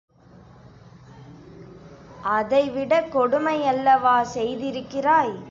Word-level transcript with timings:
அதைவிடக் 2.29 3.11
கொடுமையல்லவா 3.15 4.17
செய்திருக்கிறாய்! 4.35 5.33